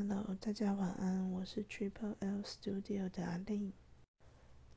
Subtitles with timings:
[0.00, 3.72] Hello，大家晚安，我是 Triple L Studio 的阿令。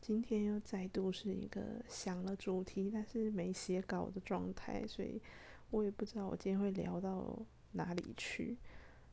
[0.01, 5.21] 今天又再度是一个想了主题，但是没写稿的状态，所以
[5.69, 7.37] 我也不知道我今天会聊到
[7.73, 8.57] 哪里去。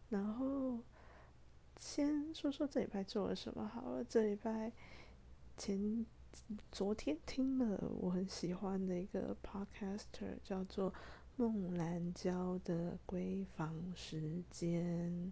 [0.08, 0.78] 然后
[1.78, 4.02] 先说说这礼拜做了什么好了。
[4.02, 4.72] 这礼拜
[5.58, 6.06] 前
[6.72, 10.90] 昨天听了我很喜欢的一个 Podcaster，叫做
[11.36, 15.30] 孟兰娇的闺房时间。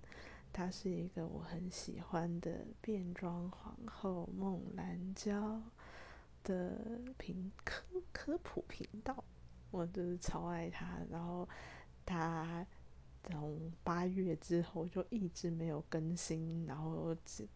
[0.56, 5.60] 她是一个我很喜欢的变装皇后孟兰娇
[6.42, 6.80] 的
[7.18, 9.22] 频科科普频道，
[9.70, 10.98] 我就是超爱她。
[11.10, 11.46] 然后
[12.06, 12.66] 她
[13.24, 17.46] 从八月之后就一直没有更新，然后只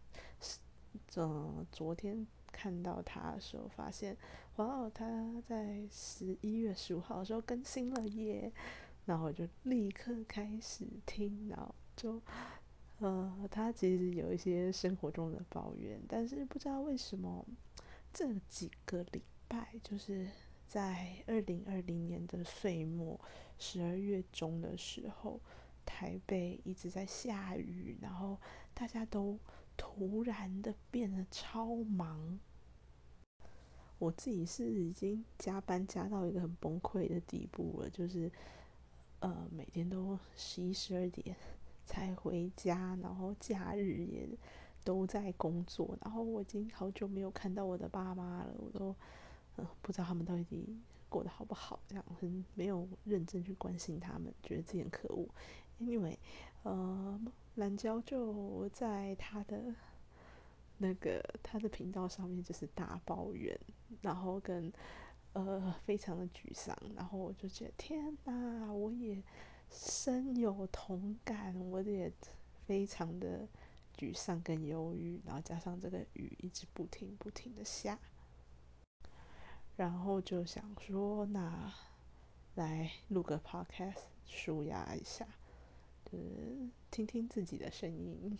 [1.17, 4.14] 嗯昨天看到她的时候，发现
[4.56, 5.06] 哇哦，她
[5.48, 8.53] 在十一月十五号的时候更新了耶！
[9.06, 12.20] 然后我就立刻开始听，然后就。
[13.01, 17.45] 呃，他其实有一些生活中的抱怨，但是不知道为什么
[18.12, 20.29] 这几个礼拜，就是
[20.69, 23.19] 在二零二零年的岁末
[23.59, 25.41] 十二月中的时候，
[25.87, 28.39] 台北一直在下雨，然后
[28.75, 29.39] 大家都
[29.79, 32.39] 突然的变得超忙。
[33.98, 38.31] 我自己是已经加班加到一个很崩溃的地步了，就是
[39.20, 41.35] 呃每天都十一十二点。
[41.91, 44.28] 才回家，然后假日也
[44.84, 48.94] 都在工作，然后我已经好久没有看到我的爸妈了，我都
[49.56, 55.28] 嗯不知道他们到底过得好不好，这样很没有认真去关心他们，觉得自己很可恶。
[55.80, 56.16] Anyway，
[56.62, 57.20] 呃，
[57.56, 59.74] 蓝娇就在他的
[60.78, 63.58] 那个他的频道上面就是大抱怨，
[64.00, 64.72] 然后跟
[65.33, 69.20] 呃非常的沮丧，然后我就觉得天哪，我也。
[69.71, 72.13] 深有同感，我也
[72.67, 73.49] 非常的
[73.97, 77.98] 沮丧跟忧郁，然后加上这个雨一直不停不停的下，
[79.77, 81.73] 然后就想说，那
[82.57, 85.27] 来录个 podcast 舒压一下，
[86.05, 88.36] 就是听听自己的声音。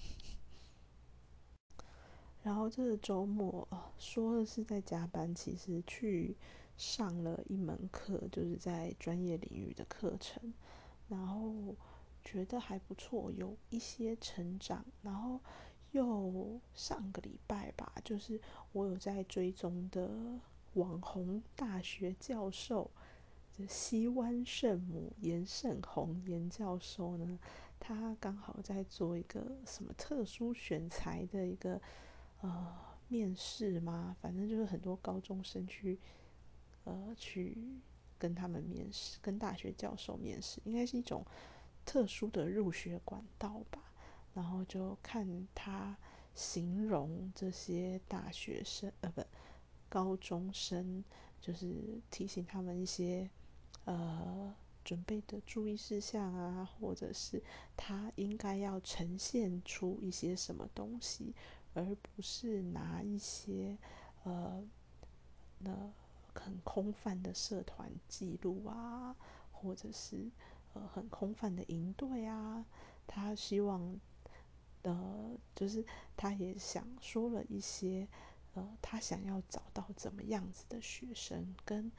[2.43, 6.37] 然后这个周末说的是在加班，其实去
[6.77, 10.53] 上了一门课，就是在专业领域的课程。
[11.11, 11.75] 然后
[12.25, 14.85] 觉得还不错，有一些成长。
[15.03, 15.41] 然后
[15.91, 18.41] 又上个礼拜吧，就是
[18.73, 20.09] 我有在追踪的
[20.75, 22.91] 网红大学教授，
[23.53, 27.39] 就西湾圣母严胜红严教授呢，
[27.81, 31.81] 他刚好在做一个什么特殊选材的一个
[32.41, 32.73] 呃
[33.09, 34.17] 面试嘛？
[34.21, 35.99] 反正就是很多高中生去
[36.85, 37.59] 呃去。
[38.21, 41.27] 跟他们面试，跟大学教授面试，应该是一种
[41.85, 43.83] 特殊的入学管道吧。
[44.35, 45.97] 然后就看他
[46.35, 49.25] 形容这些大学生，呃，不，
[49.89, 51.03] 高中生，
[51.41, 53.29] 就是提醒他们一些
[53.87, 54.55] 呃
[54.85, 57.43] 准备的注意事项啊，或者是
[57.77, 61.35] 他应该要呈现出一些什么东西，
[61.75, 63.77] 而不是拿一些
[64.25, 64.63] 呃
[65.59, 65.91] 那。
[66.35, 69.17] 很空泛的社团记录啊，
[69.53, 70.31] 或者是
[70.73, 72.65] 呃很空泛的营队啊，
[73.07, 73.99] 他希望
[74.83, 75.85] 呃就是
[76.17, 78.09] 他也想说了一些
[78.55, 81.91] 呃他想要找到怎么样子的学生，跟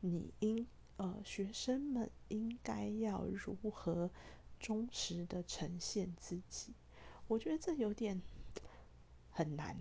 [0.00, 0.66] 你应
[0.96, 4.10] 呃学生们应该要如何
[4.58, 6.74] 忠实的呈现自己，
[7.28, 8.20] 我觉得这有点
[9.30, 9.76] 很难，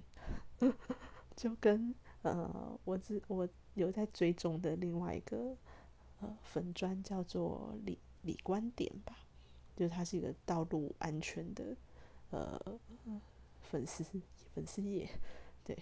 [1.35, 3.47] 就跟呃我自我。
[3.75, 5.55] 有在追踪的另外一个
[6.21, 9.17] 呃粉砖叫做李李观点吧，
[9.75, 11.75] 就是他是一个道路安全的
[12.31, 12.79] 呃
[13.61, 14.03] 粉丝
[14.53, 15.09] 粉丝页，
[15.65, 15.77] 对，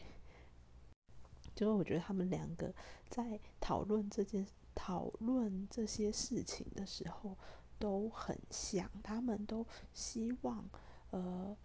[1.53, 2.73] 就是我觉得他们两个
[3.07, 7.37] 在讨论这件讨论这些事情的时候
[7.77, 10.67] 都很像，他们都希望
[11.11, 11.55] 呃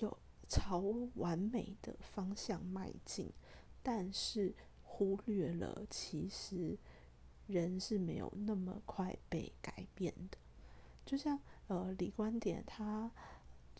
[0.00, 0.16] 有
[0.48, 0.82] 朝
[1.16, 3.30] 完美的方向迈进，
[3.82, 4.54] 但是。
[5.00, 6.76] 忽略了，其实
[7.46, 10.36] 人是没有那么快被改变的。
[11.06, 13.10] 就像呃李观点，他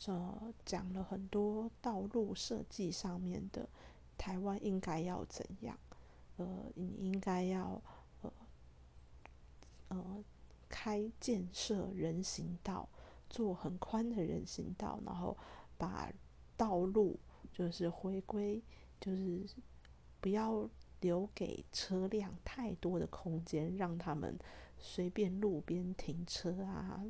[0.06, 3.68] 呃讲了很多道路设计上面的
[4.16, 5.78] 台湾应该要怎样，
[6.38, 7.82] 呃你应该要
[8.22, 8.32] 呃
[9.88, 10.24] 呃
[10.70, 12.88] 开建设人行道，
[13.28, 15.36] 做很宽的人行道，然后
[15.76, 16.10] 把
[16.56, 17.20] 道路
[17.52, 18.62] 就是回归，
[18.98, 19.46] 就是
[20.18, 20.66] 不要。
[21.00, 24.38] 留给车辆太多的空间，让他们
[24.78, 27.02] 随便路边停车啊，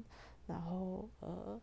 [0.46, 1.60] 然后呃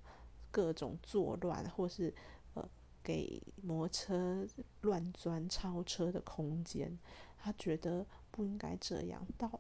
[0.52, 2.14] 各种作乱，或是
[2.54, 2.70] 呃
[3.04, 4.48] 给摩托车
[4.82, 6.98] 乱钻超车的空间。
[7.40, 9.60] 他觉得不应该这样，到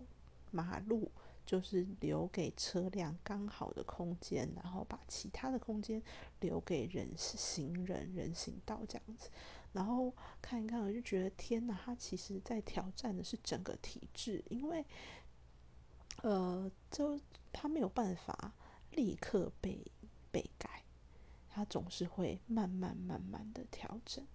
[0.51, 1.11] 马路
[1.45, 6.01] 就是留给车辆刚好的空间，然后把其他的空间
[6.41, 9.29] 留给人行人人行道这样子。
[9.77, 14.83] 然后看一看，我就觉得天哪，他其实在挑战的是整个体制，因为
[16.24, 17.19] 呃，就
[17.53, 18.51] 他没有办法
[18.94, 19.85] 立刻被
[20.31, 20.83] 被改，
[21.47, 24.25] 他总是会慢慢慢慢的调整。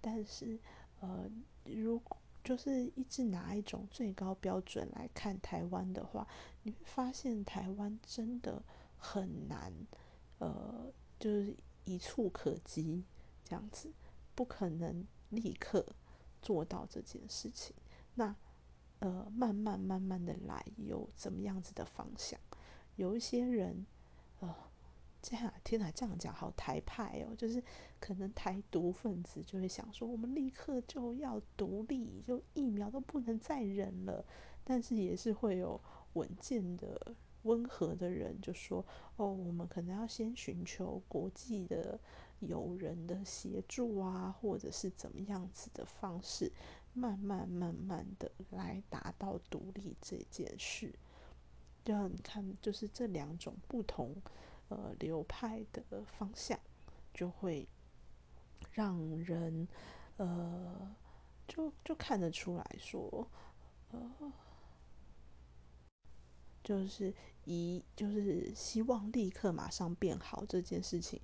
[0.00, 0.56] 但是
[1.00, 1.28] 呃，
[1.64, 2.00] 如
[2.44, 6.24] 就是一直拿一种最高标准来看台湾的话，
[6.62, 8.62] 你会发现台湾真的
[8.96, 9.72] 很难，
[10.38, 13.04] 呃，就是一触可及
[13.44, 13.92] 这样子，
[14.34, 15.84] 不可能立刻
[16.40, 17.74] 做到这件事情。
[18.14, 18.34] 那
[18.98, 22.38] 呃，慢慢慢慢的来，有怎么样子的方向？
[22.96, 23.86] 有一些人，
[24.40, 24.54] 呃。
[25.24, 27.62] 这样，天哪，这样讲好台派哦，就是
[28.00, 34.26] 可能台独分子就会想说，我们立刻就要独立，就疫苗都不能再忍了。
[34.64, 35.80] 但是也是会有
[36.14, 38.84] 稳健的、温和的人就说，
[39.14, 42.00] 哦，我们可能要先寻求国际的
[42.46, 46.52] 有人的协助啊，或者是怎么样子的方式，
[46.92, 50.94] 慢慢慢慢的来达到独立这件事。
[51.84, 54.14] 让你看，就是这两种不同。
[54.68, 56.58] 呃，流派的方向
[57.12, 57.68] 就会
[58.70, 59.68] 让人
[60.16, 60.96] 呃，
[61.46, 63.28] 就就看得出来说，
[63.90, 64.32] 呃，
[66.64, 67.12] 就是
[67.44, 71.20] 一就是希望立刻马上变好这件事情，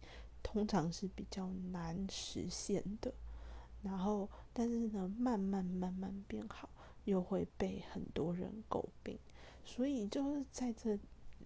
[0.50, 3.12] 通常是比较难实现的。
[3.83, 6.71] 然后，但是呢，慢慢慢慢变好，
[7.05, 9.19] 又会被很多人诟病，
[9.65, 10.99] 所以就是在这。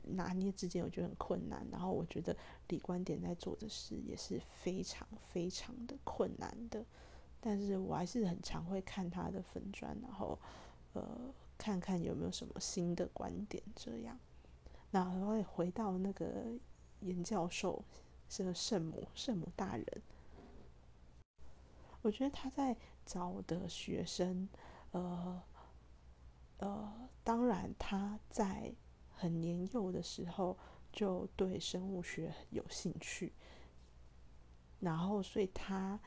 [0.04, 6.84] 拿捏之间我觉得很困难，然后我觉得李观点在做的事也是非常非常的困难的，
[7.40, 10.36] 但是我还是很常会看他的粉砖，然后
[10.94, 14.18] 呃看看有没有什么新的观点这样。
[14.90, 16.52] 那会回到那个
[16.98, 17.84] 严教授
[18.32, 20.02] 是个圣母圣母大人，
[22.00, 22.74] 我觉得他在
[23.04, 24.48] 找的学生，
[24.92, 25.42] 呃
[26.56, 28.74] 呃，当然他在。
[29.14, 30.58] 很年幼的时候
[30.90, 33.32] 就对生物学有兴趣，
[34.80, 36.00] 然后所以他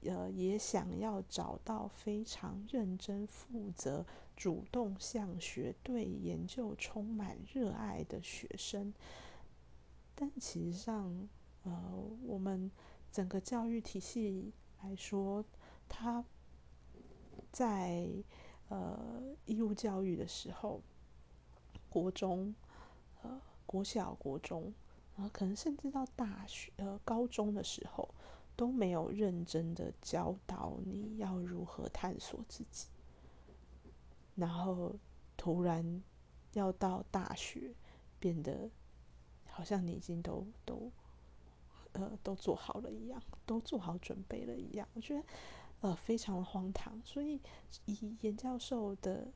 [0.00, 4.04] 呃也想要找到非常认真负责、
[4.34, 8.92] 主动向学、对研究充满热爱的学生。
[10.16, 11.28] 但其实上，
[11.64, 11.92] 呃，
[12.24, 12.70] 我们
[13.10, 14.52] 整个教育体系
[14.82, 15.44] 来说，
[15.88, 16.24] 他
[17.52, 18.08] 在
[18.68, 20.80] 呃义务教育的时候。
[21.90, 22.54] 国中，
[23.22, 24.74] 呃，国小、国中，
[25.16, 28.06] 然后可能甚至到大学、呃，高中的时候，
[28.54, 32.88] 都没有认真的教导你要如何探索自己。
[34.34, 34.94] 然后
[35.34, 36.02] 突然
[36.52, 37.74] 要到大学，
[38.20, 38.70] 变得
[39.46, 40.92] 好像你已经都都，
[41.98, 44.88] 呃，都做好了一样，都做好准备了一样。
[44.94, 45.24] 我觉得，
[45.80, 47.00] 呃，非常的荒唐。
[47.04, 47.40] 所以
[47.86, 49.28] 以严教授的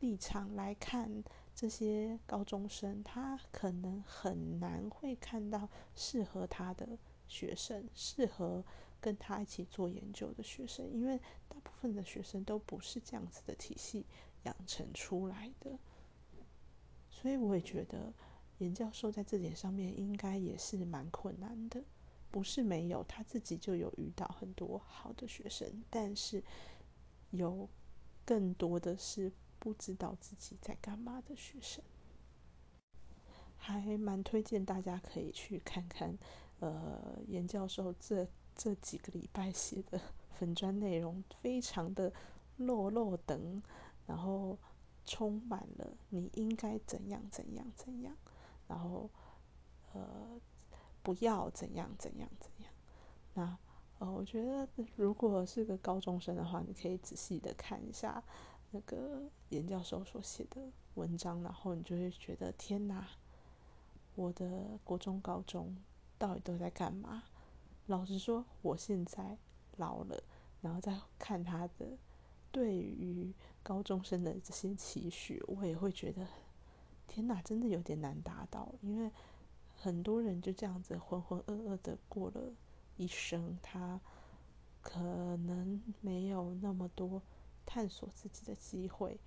[0.00, 1.22] 立场来看。
[1.56, 8.64] 这些高中生，他可能很难会看到适合他的学生，适合
[9.00, 11.16] 跟他一起做研究的学生，因为
[11.48, 14.04] 大部分的学生都不是这样子的体系
[14.42, 15.78] 养成出来的。
[17.08, 18.12] 所以我也觉得
[18.58, 21.84] 严教授在这点上面应该也是蛮困难的，
[22.34, 26.42] 不是没有，他自己就有遇到很多好的学生，但是
[27.30, 27.68] 有
[28.24, 29.30] 更多的是。
[29.56, 31.82] 不知道自己在干嘛的学生，
[33.56, 36.18] 还蛮推荐大家可以去看看。
[36.60, 39.98] 呃，严教授这这几个礼拜写的
[40.38, 42.12] 粉砖内容，非常的
[42.58, 43.62] 落落等，
[44.06, 44.58] 然后
[45.06, 48.14] 充满了你应该怎样怎样怎样，
[48.68, 49.08] 然后
[49.94, 50.38] 呃
[51.04, 52.72] 不要怎样怎样怎样。
[53.34, 53.56] 那
[54.00, 58.20] 呃，我觉得如果是个高中生的话，你可以仔细的看一下。
[58.76, 60.60] 那个严教授所写的
[60.94, 63.06] 文章，然后你就会觉得天哪，
[64.16, 65.76] 我的国中、高中
[66.18, 67.22] 到底都在干嘛？
[67.86, 69.38] 老实说，我现在
[69.76, 70.20] 老了，
[70.60, 71.96] 然后再看他的
[72.50, 73.32] 对于
[73.62, 76.26] 高中生的这些期许，我也会觉得
[77.06, 78.74] 天哪，真的有点难达到。
[78.80, 79.08] 因为
[79.84, 82.40] 很多人就这样子浑浑噩噩的过了
[82.96, 84.00] 一生，他
[84.80, 85.00] 可
[85.36, 87.20] 能没有那么多。
[87.66, 89.18] 探索自己的机会，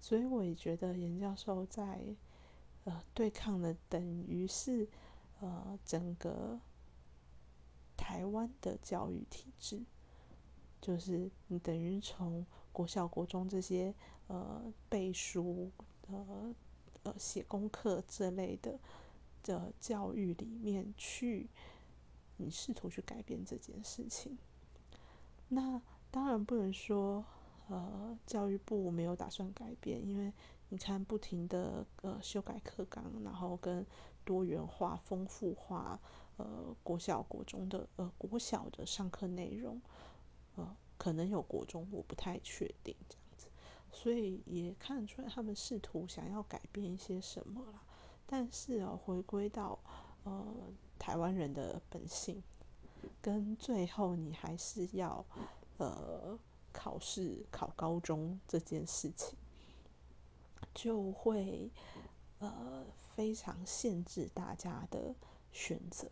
[0.00, 2.02] 所以我也觉得严教授在
[2.84, 4.88] 呃对抗的等于是
[5.40, 6.58] 呃整个
[7.94, 9.82] 台湾的教育体制，
[10.80, 13.94] 就是你等于从国小、国中这些
[14.28, 15.70] 呃背书、
[16.08, 16.54] 呃
[17.02, 18.78] 呃写功课这类的
[19.44, 21.48] 的教育里面去，
[22.38, 24.36] 你试图去改变这件事情。
[25.50, 27.24] 那当然不能说
[27.68, 30.32] 呃教育部没有打算改变，因为
[30.70, 33.86] 你看不停的呃修改课纲，然后跟
[34.24, 36.00] 多元化、丰富化。
[36.36, 39.80] 呃，国小、国中的呃，国小的上课内容，
[40.56, 43.46] 呃，可能有国中，我不太确定这样子，
[43.92, 47.83] 所以也看得出来他们试图想要改变一些什么啦。
[48.26, 49.78] 但是哦，回归到
[50.24, 50.44] 呃
[50.98, 52.42] 台湾人的本性，
[53.20, 55.24] 跟最后你还是要
[55.78, 56.38] 呃
[56.72, 59.36] 考试考高中这件事情，
[60.74, 61.70] 就会
[62.38, 65.14] 呃非常限制大家的。
[65.56, 66.10] 选择，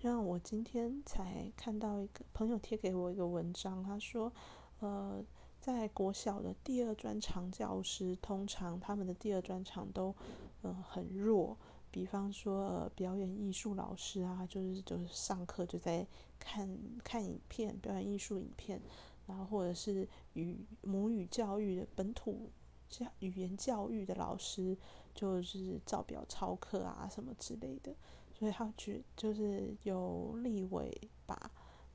[0.00, 4.32] 让我今天才看到一个朋友贴给我一个文章，他说，
[4.80, 5.24] 呃，
[5.64, 10.14] 在国小的第二专长教师，通常他们的第二专长都，
[10.60, 11.56] 呃，很弱。
[11.90, 16.06] 比方说，呃，表演艺术老师啊，就是就是上课就在
[16.38, 16.68] 看
[17.02, 18.78] 看影片，表演艺术影片，
[19.26, 22.50] 然后或者是语母语教育的本土
[22.90, 24.76] 教语言教育的老师。
[25.14, 27.94] 就是照表抄课啊，什么之类的，
[28.36, 30.92] 所以他觉就是有立委
[31.24, 31.52] 吧，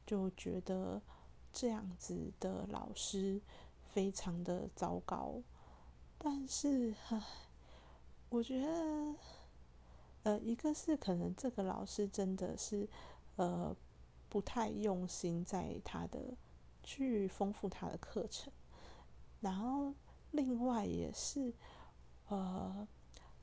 [0.07, 1.01] 就觉得
[1.59, 3.41] 这样子的老师
[3.89, 5.41] 非常的糟糕。
[6.17, 6.95] 但是，
[8.29, 9.15] 我觉得，
[10.23, 12.87] 呃，一个是可能这个老师真的是
[13.35, 13.75] 呃
[14.29, 16.33] 不太用心在他的
[16.81, 18.53] 去丰富他的课程，
[19.41, 19.93] 然后
[20.31, 21.53] 另外也是
[22.27, 22.87] 呃。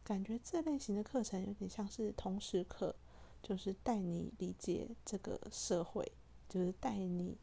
[0.03, 2.95] 感觉这类型的课程有点像是通识课，
[3.43, 6.13] 就是带你理解这个社会，
[6.49, 7.37] 就是带你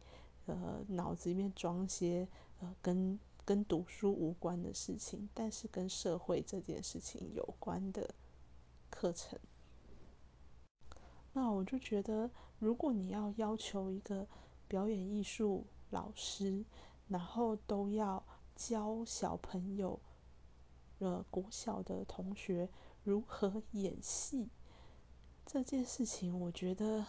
[0.46, 2.28] 呃脑子里面装些
[2.60, 8.14] 呃跟跟读书无关的事情，但是跟社会这件事情有关的
[8.90, 9.40] 课程。
[11.34, 14.28] 那我就觉得，如果你要要求一个
[14.68, 16.64] 表演艺术老师，
[17.08, 18.24] 然后都要
[18.56, 20.00] 教小朋友。
[21.00, 22.70] 呃，国小的同学
[23.04, 24.48] 如何演戏
[25.46, 27.06] 这件事情，我觉得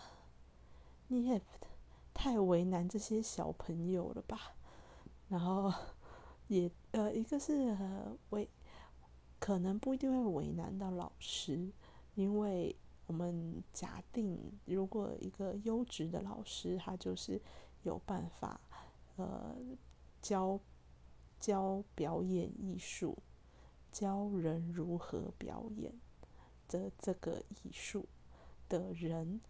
[1.07, 1.41] 你也
[2.15, 4.55] 太为难这些小朋友了吧。
[5.29, 5.71] 然后
[6.47, 7.77] 也呃，一个是
[8.31, 8.49] 为
[9.39, 11.71] 可能不一定会为难到老师，
[12.15, 12.75] 因为
[13.07, 17.41] 我们假定如果一个优质的老师，他就是
[17.83, 18.61] 有办法
[19.17, 19.57] 呃
[20.23, 20.59] 教
[21.39, 23.19] 教表演艺术。
[23.93, 25.95] 教人如何表演
[26.67, 28.05] 的这个艺术
[28.69, 29.41] 的人，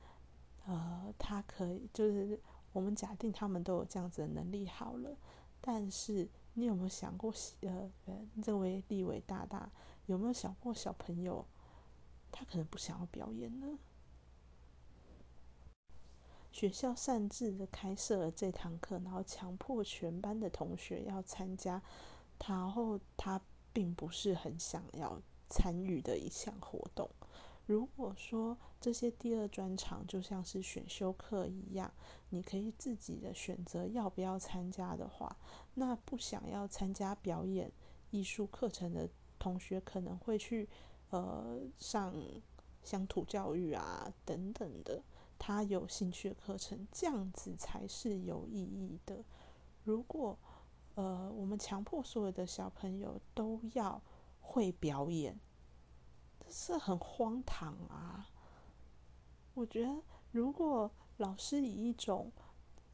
[0.66, 2.38] 呃，他可以就是
[2.74, 5.16] 我们假定他们都有这样子的能力好了，
[5.62, 7.90] 但是你有没有想过，呃，
[8.42, 9.72] 这位立伟大大
[10.04, 11.46] 有没有想过小朋友
[12.30, 13.78] 他可能不想要表演呢？
[16.52, 21.80] 学校擅自的开设了这堂课，然后强迫全班的同学要参加，
[22.46, 23.40] 然后他。
[23.74, 27.10] 并不是很想要参与的一项活动。
[27.66, 31.92] 如果说这些第二专场就像是选修课一样，
[32.28, 35.36] 你可以自己的选择要不要参加的话，
[35.74, 37.72] 那不想要参加表演
[38.10, 40.68] 艺术课程的同学可能会去
[41.10, 42.14] 呃上
[42.82, 45.02] 乡土教育啊等等的
[45.38, 49.24] 他有兴趣的课程，这样子才是有意义的。
[49.84, 50.38] 如果
[50.96, 54.00] 呃，我们强迫所有的小朋友都要
[54.40, 55.40] 会表演，
[56.56, 58.30] 是很荒唐啊！
[59.54, 62.30] 我觉得，如果老师以一种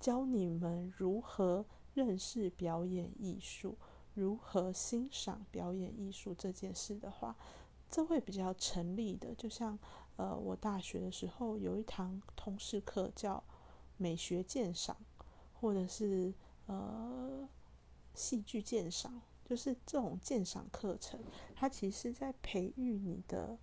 [0.00, 3.76] 教你们如何认识表演艺术、
[4.14, 7.37] 如何欣赏表演艺术这件事的话，
[7.90, 9.35] 这会比较成立的。
[9.35, 9.79] 就像
[10.17, 13.45] 呃，我大学的时候有一堂通识课叫
[13.99, 14.97] 美学鉴赏，
[15.61, 16.33] 或者是
[16.64, 17.47] 呃。
[18.12, 21.19] 戏剧鉴赏就是这种鉴赏课程，
[21.57, 23.59] 它其实在培育你的，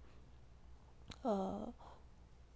[1.22, 1.74] 呃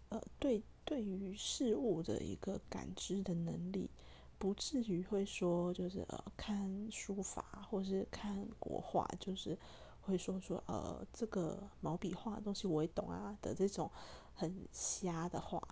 [0.09, 3.89] 呃，对对于事物的一个感知的能力，
[4.37, 9.57] 不至于会说就是呃看书法或是看国画，就是
[10.01, 13.89] 会说说呃这个毛笔画的东西我也懂啊的这种
[14.33, 15.65] 很瞎的话，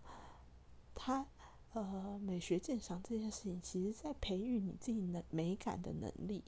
[0.96, 1.28] 它。
[1.74, 6.44] 呃，美学鉴赏这件事情，其实在培育你自己能美感的能力。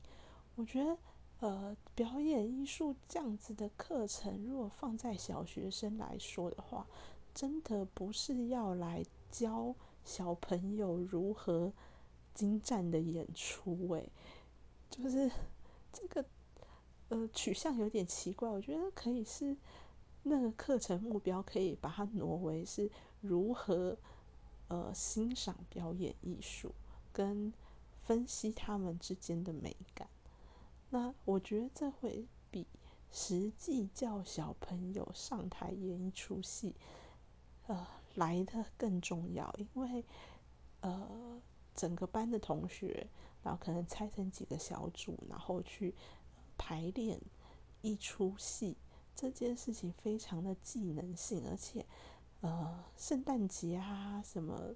[0.56, 0.98] 我觉得，
[1.40, 6.86] 呃，表演艺术这样子的课程，如果放在小学生来说的话，
[7.34, 11.72] 真的不是要来教小朋友如何
[12.34, 14.12] 精湛的演出，诶，
[14.90, 15.32] 就是
[15.92, 16.24] 这个
[17.10, 18.50] 呃取向有点奇怪。
[18.50, 19.56] 我觉得可以是
[20.24, 22.92] 那个课程目标可以把它挪为是
[23.22, 23.98] 如何
[24.68, 26.76] 呃欣赏表演艺术
[27.12, 27.52] 跟
[28.04, 30.08] 分析他们之间的美感。
[30.94, 32.68] 那我觉得这会比
[33.12, 36.76] 实际叫小朋友上台演一出戏，
[37.68, 39.54] 呃，来的更重要。
[39.58, 40.06] 因为，
[40.82, 41.42] 呃，
[41.74, 43.08] 整个班的同学，
[43.42, 45.96] 然后可能拆成几个小组，然后去
[46.58, 47.20] 排练
[47.82, 48.76] 一出戏，
[49.16, 51.86] 这件事情非常的技能性，而且，
[52.42, 54.76] 呃，圣诞节啊，什么，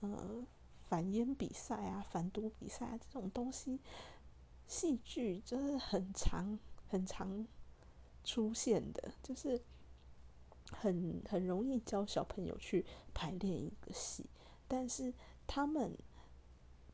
[0.00, 0.44] 呃，
[0.80, 3.78] 反烟比赛啊，反毒比赛啊，这种东西。
[4.72, 7.46] 戏剧就是很常、很常
[8.24, 9.60] 出现的，就是
[10.72, 14.24] 很很容易教小朋友去排练一个戏，
[14.66, 15.12] 但是
[15.46, 15.94] 他们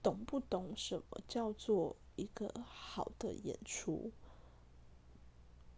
[0.02, 4.10] 懂不懂什么叫做一个好的演出，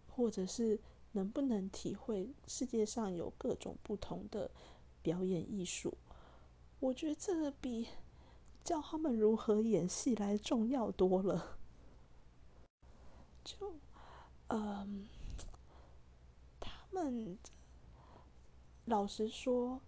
[0.09, 0.81] 或者是
[1.13, 4.51] 能不能体会世界上有各种不同的
[5.03, 5.99] 表演艺术？
[6.81, 7.89] 我觉得这个比
[8.65, 11.59] 教他们如何演戏来重要多了。
[13.59, 13.75] 就，
[14.49, 15.09] 嗯，
[16.61, 17.37] 他们
[18.85, 19.81] 老实说，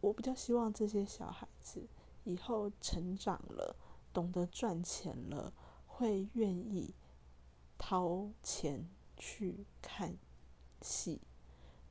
[0.00, 1.86] 我比较希望这些小孩子
[2.24, 3.76] 以后成长了，
[4.12, 5.52] 懂得赚钱了，
[5.86, 6.94] 会愿意
[7.76, 10.16] 掏钱去看
[10.80, 11.20] 戏，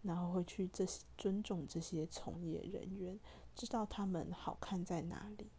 [0.02, 3.20] 然后会去这些尊重这些从业人员，
[3.56, 5.52] 知道他们好看在哪里，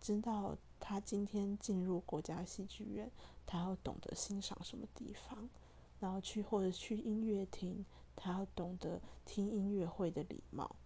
[0.00, 3.08] 知道他今天进入国家戏剧院。
[3.50, 5.50] 他要懂得欣赏什么地方，
[5.98, 10.76] 然后去或者去音乐厅，他要懂得听音乐会的礼貌，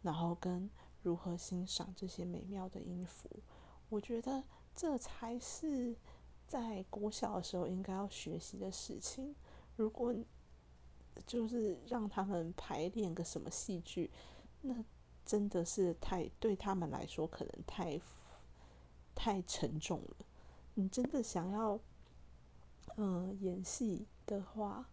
[0.00, 0.70] 然后跟
[1.02, 3.28] 如何欣赏这些美妙的音符。
[3.90, 4.42] 我觉得
[4.74, 5.94] 这才是
[6.46, 9.34] 在国小的时候应该要学习的事情。
[9.76, 10.14] 如果
[11.26, 14.10] 就是让他们排练个什么戏剧，
[14.62, 14.82] 那
[15.26, 18.00] 真的是太对他们来说可能太
[19.14, 20.16] 太沉重了。
[20.72, 21.78] 你真的想要？
[23.00, 24.84] 嗯，演戏的话，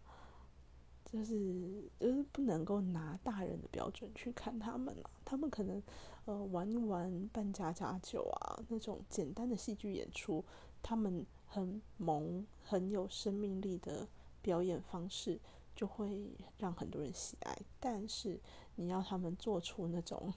[1.04, 5.10] 就是就是不能够拿大人的标准去看他们了。
[5.24, 5.82] 他们可能
[6.24, 10.44] 呃玩一玩扮家家酒啊，那种简单的戏剧演出，
[10.84, 14.06] 他们很萌、很有生命力的
[14.40, 15.40] 表演方式，
[15.74, 17.58] 就会让很多人喜爱。
[17.80, 18.38] 但是
[18.76, 20.32] 你要他们做出那种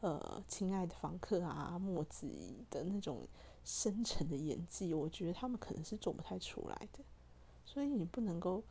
[0.00, 3.26] 呃亲爱的房客啊、墨子怡的那种。
[3.66, 7.00] 深沉的演技，我觉得他们可能是做不太出来的，
[7.64, 8.62] 所以你不能够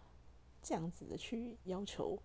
[0.64, 2.18] 这样子的去要求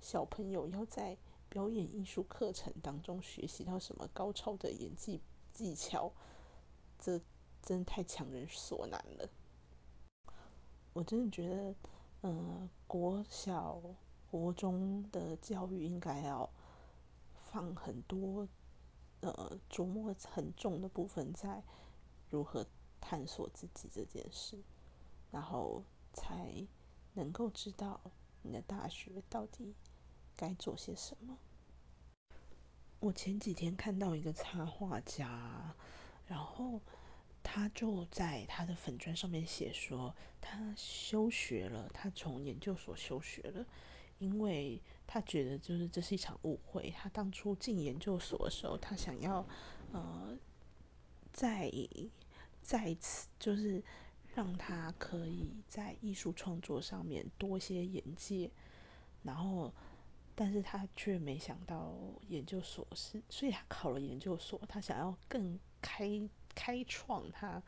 [0.00, 5.20] 小朋友要在表演艺术课程当中学习到什么高超的演技
[5.52, 6.12] 技巧，
[6.96, 7.20] 这
[7.60, 9.28] 真的太强人所难了。
[10.92, 11.74] 我真的觉得，
[12.22, 13.82] 嗯，国小、
[14.30, 16.48] 国中的教育应该要
[17.50, 18.46] 放很多，
[19.22, 21.64] 呃，琢磨很重的部分在。
[22.28, 22.66] 如何
[23.00, 24.58] 探索自己这件事，
[25.30, 26.66] 然后才
[27.14, 28.00] 能够知道
[28.42, 29.74] 你的大学到底
[30.36, 31.38] 该做些什么。
[32.98, 35.76] 我前几天看到一个插画家，
[36.26, 36.80] 然后
[37.42, 43.64] 他就在他的粉砖上面写说，他休学了，他从研究所休学了，
[44.18, 46.90] 因为他觉得就是这是一场误会。
[46.90, 49.46] 他当初进研究所的时候，他想要
[49.92, 50.36] 呃。
[51.36, 51.70] 再
[52.62, 53.84] 再次，就是
[54.34, 58.50] 让他可以在艺术创作上面多些眼界，
[59.22, 59.70] 然后，
[60.34, 61.94] 但是他却没想到
[62.28, 67.62] 研究所是，所以他考了研究所，他想要更开开创他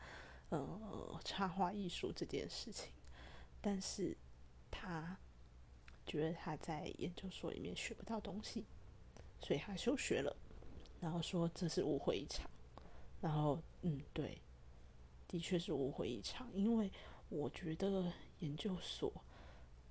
[0.49, 2.91] 呃插画艺术这件事情，
[3.61, 4.17] 但是
[4.71, 5.15] 他
[6.07, 8.65] 觉得他在研究所里面学不到东西，
[9.39, 10.35] 所以他休学了，
[10.99, 12.49] 然后说这是误会一场。
[13.21, 14.41] 然后，嗯，对，
[15.27, 16.49] 的确是误会一场。
[16.53, 16.89] 因为
[17.27, 19.11] 我觉得研究所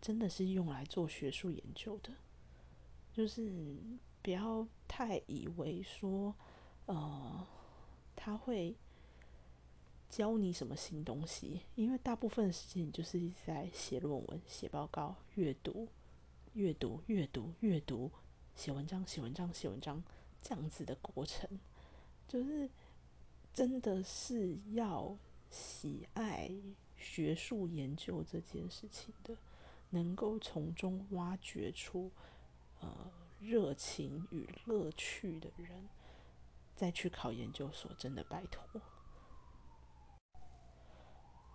[0.00, 2.10] 真的是用来做学术研究的，
[3.12, 3.76] 就是
[4.22, 6.34] 不要太以为说，
[6.86, 7.46] 呃，
[8.16, 8.74] 他会
[10.08, 11.60] 教你什么新东西。
[11.74, 15.86] 因为大部分时间你就是一直在写论文、写报告、阅读、
[16.54, 18.10] 阅读、阅读、阅读、
[18.54, 20.02] 写文章、写文章、写文章
[20.40, 21.46] 这样子的过程，
[22.26, 22.70] 就是。
[23.52, 25.16] 真的是要
[25.50, 26.50] 喜爱
[26.96, 29.36] 学术研究这件事情的，
[29.90, 32.10] 能够从中挖掘出
[32.80, 35.88] 呃热情与乐趣的人
[36.76, 38.62] 再去考研究所，真的拜托。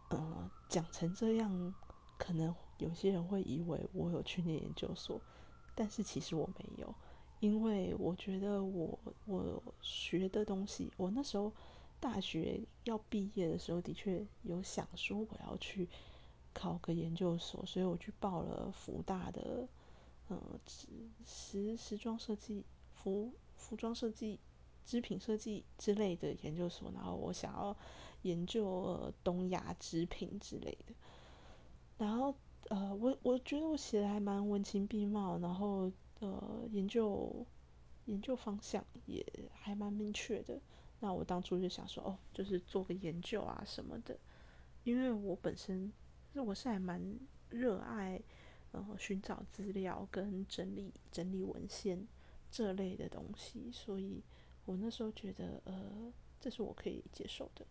[0.09, 1.73] 嗯，讲成这样，
[2.17, 5.19] 可能有些人会以为我有去念研究所，
[5.73, 6.93] 但是其实我没有，
[7.39, 11.51] 因为我觉得我我学的东西，我那时候
[12.03, 15.87] 大学要毕业的时候，的确有想说我要去
[16.53, 19.65] 考个研究所，所以我去报了福大的。
[20.29, 20.37] 呃，
[21.25, 24.39] 时时装设计、服服装设计、
[24.85, 27.75] 织品设计之类的研究所，然后我想要
[28.21, 30.93] 研究东亚织品之类的。
[31.97, 32.33] 然后
[32.69, 37.45] 呃，我我觉得我写的还蛮文情并茂，然后呃，研究
[38.05, 40.59] 研究方向也还蛮明确的。
[41.03, 44.17] 那我当初就想说，哦，就是做个研究啊什么的，
[44.85, 45.91] 因为我本身
[46.33, 48.21] 我是还蛮热爱。
[48.75, 52.07] 呃，寻找资料跟整理整理文献
[52.49, 54.19] 这类的东西，所以
[54.65, 57.63] 我那时候觉得，呃，这是我可以接受的。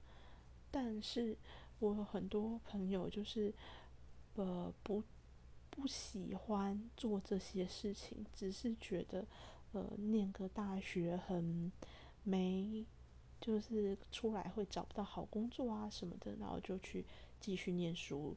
[0.70, 1.36] 但是
[1.80, 3.52] 我有很多朋友就是，
[4.36, 5.02] 呃，不
[5.70, 9.26] 不喜欢做这些事情，只是觉得，
[9.72, 11.72] 呃，念个大学很
[12.22, 12.86] 没，
[13.42, 17.05] 就是出来会找不到好工作啊什么的，然后就去
[17.38, 18.35] 继续念书，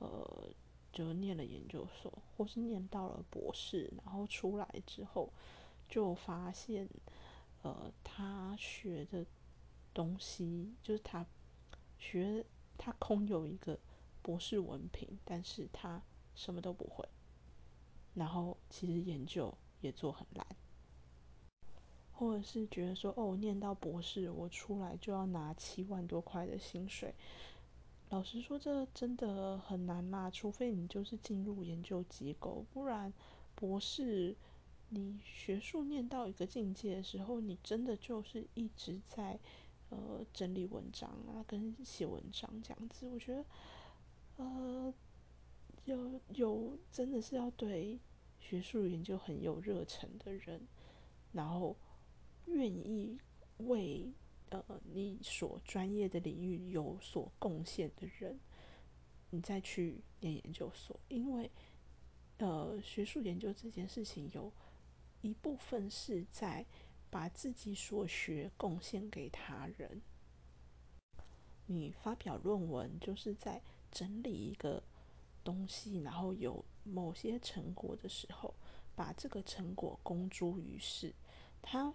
[0.00, 0.50] 呃。
[0.90, 5.30] 就念了研究所，或是念到了博士，然后出来之后，
[5.86, 6.88] 就发现，
[7.62, 9.24] 呃，他学的
[9.92, 11.24] 东西就是他
[11.98, 12.42] 学
[12.78, 13.78] 他空有一个
[14.22, 16.02] 博士文凭，但是他
[16.34, 17.06] 什么都不会，
[18.14, 20.44] 然后其实研究也做很烂，
[22.18, 27.14] 或者是觉得说，哦，念到博士，我出来就要拿七万多块的薪水。
[28.08, 30.28] 老实说，这真的很难啦。
[30.28, 33.12] 除非你就是进入研究机构，不然
[33.54, 34.34] 博士，
[34.88, 39.38] 你学术念到一个境界的时候，你真的就是一直在
[39.90, 43.06] 呃整理文章啊，跟写文章这样子。
[43.06, 43.44] 我觉得，
[44.38, 44.92] 呃，
[45.84, 48.00] 有有真的是要对
[48.40, 50.66] 学术研究很有热忱的人，
[51.30, 51.76] 然后
[52.48, 53.18] 愿意
[53.58, 54.12] 为。
[54.50, 58.40] 呃，你所专业的领域有所贡献的人，
[59.28, 61.50] 你再去念研究所，因为
[62.38, 64.50] 呃，学术研究这件事情有
[65.20, 66.64] 一部分是在
[67.10, 70.00] 把自己所学贡献给他人。
[71.66, 74.82] 你发表论文就是在整理一个
[75.44, 78.54] 东西，然后有某些成果的时候，
[78.96, 81.14] 把这个成果公诸于世，
[81.60, 81.94] 他。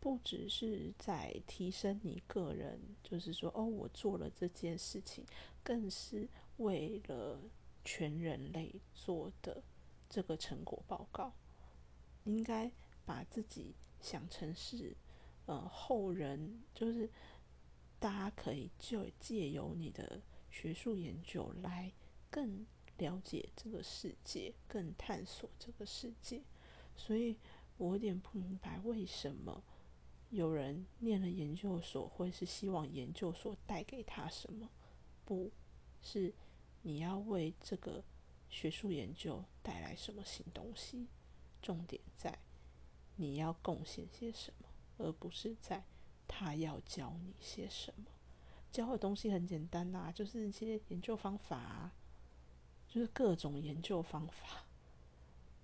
[0.00, 5.26] 不只是在提升你个人，就是说，哦，我做了这件事情，
[5.62, 7.40] 更是为了
[7.84, 9.62] 全人类做的
[10.08, 11.32] 这个成果报告。
[12.24, 12.70] 应该
[13.04, 14.96] 把自己想成是，
[15.46, 17.10] 呃，后人，就是
[17.98, 21.92] 大家可以就借由你的学术研究来
[22.30, 22.64] 更
[22.98, 26.42] 了解这个世界，更探索这个世界。
[26.94, 27.36] 所以
[27.78, 29.64] 我有点不明白为什么。
[30.30, 34.68] 有人念了研究所，会是希望研究所带给他什么？
[35.24, 35.50] 不
[36.02, 36.34] 是
[36.82, 38.04] 你要为这个
[38.50, 41.06] 学术研究带来什么新东西？
[41.62, 42.38] 重点在
[43.16, 45.84] 你要贡献些什么，而不是在
[46.26, 48.04] 他要教你些什么。
[48.70, 51.90] 教的东西很简单呐，就是一些研究方法，
[52.86, 54.66] 就是各种研究方法，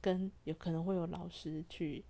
[0.01, 2.03] 跟有可能会有老师去，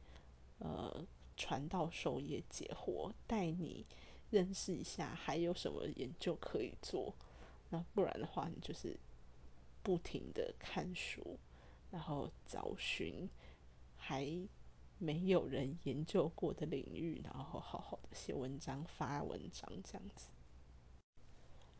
[0.58, 1.04] 呃。
[1.36, 3.84] 传道授业解惑，带你
[4.30, 7.14] 认识一下还有什么研究可以做。
[7.70, 8.96] 那不然的话，你就是
[9.82, 11.38] 不停的看书，
[11.90, 13.28] 然后找寻
[13.96, 14.26] 还
[14.98, 20.28] 没有人研究过的领域，然后好好的写文章、发文章这样子。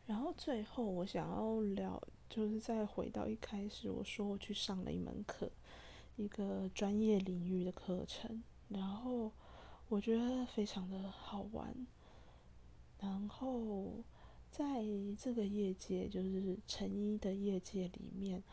[0.05, 5.49] 然后最后，我想要聊，就是再回到一开始，我说我去上了一门课，
[6.17, 9.31] 一个专业领域的课程，然后。
[9.87, 11.85] 我觉得非常的好玩，
[12.99, 14.03] 然后
[14.49, 14.83] 在
[15.17, 18.43] 这个业界，就是成衣的业界里面，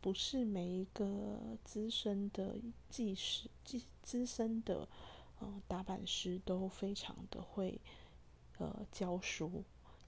[0.00, 2.56] 不是每一个资深的
[2.88, 4.88] 技师、资资深的
[5.40, 7.78] 呃打板师都非常的会
[8.56, 9.62] 呃教书，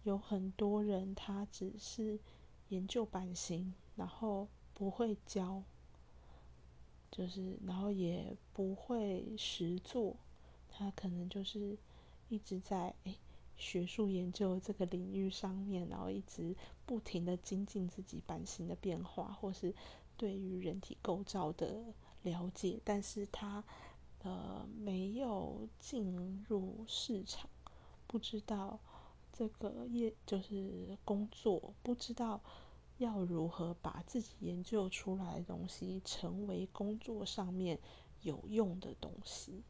[0.04, 2.18] 有很多人他只是
[2.70, 5.62] 研究版型，然后不会教，
[7.10, 10.16] 就是然后也不会实做。
[10.80, 11.76] 他可能就是
[12.30, 13.18] 一直在诶
[13.58, 19.74] 学术研究这个领域上面，然后一直不停的精进自己版型的变化，或是
[20.16, 21.84] 对于人体构造的
[22.22, 23.62] 了解，但是他
[24.22, 27.50] 呃没有进入市场，
[28.06, 28.80] 不知道
[29.30, 32.40] 这个业就是工作，不知道
[32.96, 37.78] 要如何把自己研究出来的东西成为工作上面
[38.22, 39.62] 有用的东西。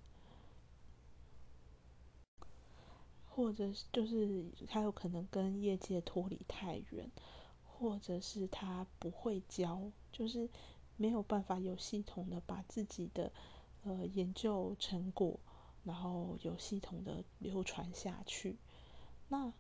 [3.33, 7.09] 或者就是他有可能跟业界脱离太远，
[7.65, 10.51] 或者是他不会教，就是
[10.97, 13.33] 没有办法有系统的把自己的
[13.85, 15.39] 呃研究成果，
[15.85, 18.59] 然后有系统的流传下去。
[19.29, 19.53] 那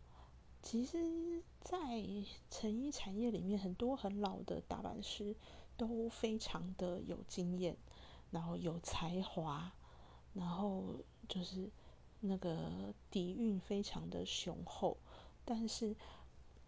[0.62, 2.04] 其实，在
[2.50, 5.34] 成衣产业里面，很多很老的打板师
[5.76, 7.76] 都非常的有经验，
[8.30, 9.72] 然后有才华，
[10.34, 10.96] 然后
[11.28, 11.70] 就是。
[12.20, 14.96] 那个底蕴非常的雄厚，
[15.44, 15.96] 但是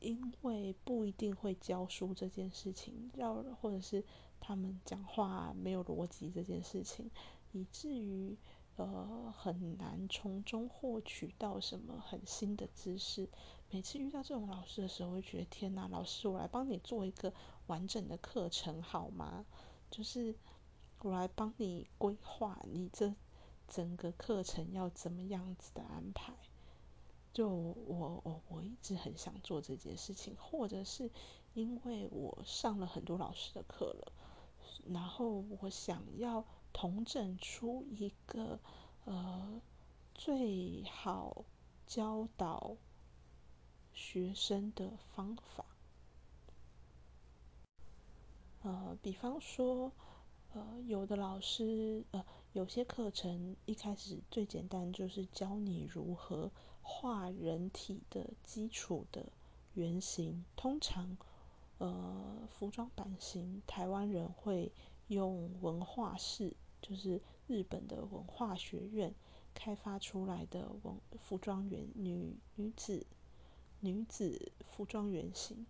[0.01, 4.03] 因为不一定会教书这件事情，要或者是
[4.41, 7.11] 他们讲话没有逻辑这件事情，
[7.53, 8.37] 以至于
[8.77, 13.29] 呃很难从中获取到什么很新的知识。
[13.71, 17.33] 每次遇到这种老师的时候，会觉得天哪，老师，我来帮你做一个
[17.67, 19.47] 完整的课程好吗？
[19.91, 20.35] 就是
[21.01, 23.15] 我来帮你规划你这。
[23.75, 26.35] 整个课程要怎么样子的安排？
[27.33, 31.11] 就我我我一直很想做这件事情，或者是
[31.55, 34.13] 因为我上了很多老师的课了，
[34.93, 38.61] 然后我想要统整出一个
[39.07, 39.63] 呃
[40.15, 41.47] 最好
[41.87, 42.77] 教导
[43.95, 45.65] 学生的方法。
[48.61, 49.91] 呃，比方说，
[50.53, 52.23] 呃，有的老师呃。
[52.53, 56.51] 有些课程一开始最简单，就是教你如何
[56.83, 59.33] 画人体的基础的
[59.73, 60.45] 原型。
[60.55, 61.17] 通常，
[61.79, 64.71] 呃，服装版型，台湾人会
[65.09, 69.15] 用文化式，就是日本的文化学院
[69.55, 73.07] 开发出来的文服装原女女子
[73.81, 75.65] 女子服装原型。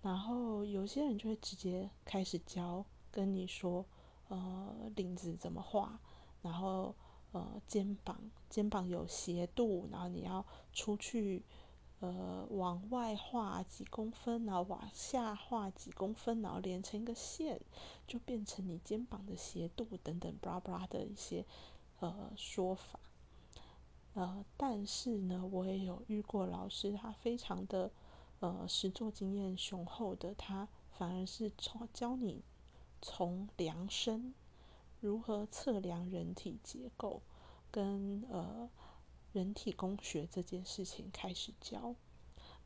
[0.00, 3.84] 然后有些人就会直接开始教，跟你说。
[4.30, 6.00] 呃，领子怎么画？
[6.40, 6.94] 然后
[7.32, 11.44] 呃，肩膀肩膀有斜度，然后你要出去
[11.98, 17.60] 呃往外画几公分，然后往下画几公分，然后连成一个线，
[18.06, 21.44] 就变成你肩膀的斜度等等，bra bra 的一些
[21.98, 22.98] 呃说法。
[24.14, 27.90] 呃，但是呢，我也有遇过老师，他非常的
[28.40, 32.42] 呃实作经验雄厚的，他反而是从教你。
[33.02, 34.34] 从量身，
[35.00, 37.22] 如何测量人体结构，
[37.70, 38.68] 跟呃
[39.32, 41.94] 人体工学这件事情开始教，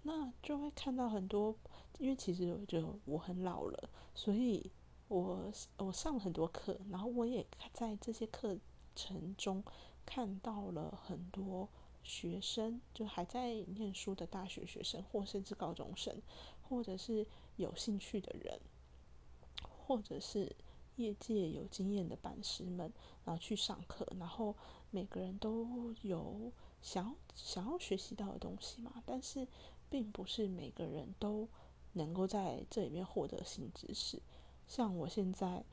[0.03, 1.57] 那就会看到很多。
[1.99, 4.73] 因为其实我觉得我很老了，所以
[5.07, 8.59] 我我上了很多课，然后我也在这些课
[8.97, 9.63] 程中
[10.05, 11.69] 看到了很多
[12.03, 16.21] 学生，就还在念书的大学学生，或甚至高中生，
[16.69, 18.61] 或者是有兴趣的人。
[19.87, 20.55] 或者是
[20.97, 22.93] 业界有经验的板师们，
[23.25, 24.55] 然后去上课，然后
[24.91, 29.47] 每个人都有想要想要学习到的东西嘛，但是
[29.91, 31.49] 并不是每个人都
[31.95, 34.23] 能够在这里面获得新知识。
[34.69, 35.65] 像我现在，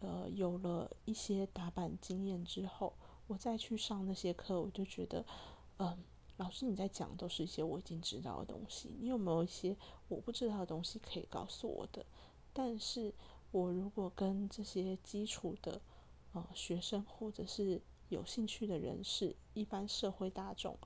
[0.00, 2.92] 呃，有了一些打板经验之后，
[3.28, 5.24] 我再去上那些课，我就觉得，
[5.78, 5.98] 嗯，
[6.36, 9.74] 老师你在讲都是一些我已经知道的东西，你有没有一些
[10.08, 12.04] 我不知道的东西可以告诉我的？
[12.52, 13.14] 但是。
[13.52, 15.80] 我如果跟这些基础的
[16.32, 20.78] 呃学生，或者是有兴趣的人士，一般社会大众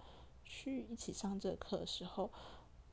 [0.44, 2.32] 去一起上这课的时候，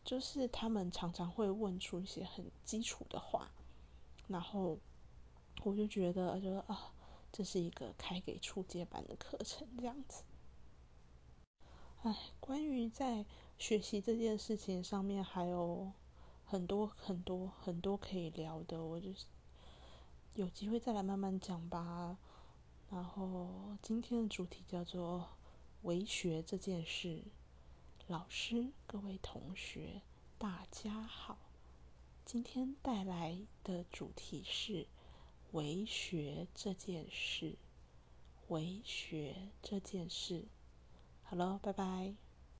[0.03, 3.49] 就是他们常常会问出一些很基础的话，
[4.27, 4.77] 然后
[5.63, 6.93] 我就觉得，就啊，
[7.31, 10.23] 这是一个开给初阶班的课程这样子。
[12.03, 13.25] 哎，关于在
[13.57, 15.91] 学习这件事情上面，还有
[16.43, 19.27] 很多很多很多可以聊的，我就是。
[20.35, 22.17] 有机会再来慢慢讲吧。
[22.89, 25.27] 然后今天的主题叫做
[25.83, 27.23] “为学这件事”。
[28.07, 30.01] 老师、各位同学，
[30.37, 31.37] 大家好。
[32.23, 34.87] 今天带来的主题是
[35.51, 37.57] “为学这件事”。
[38.47, 40.45] 为学这件事，
[41.23, 42.15] 好了，拜拜。